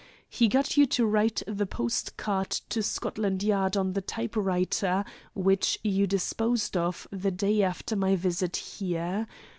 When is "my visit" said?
7.95-8.55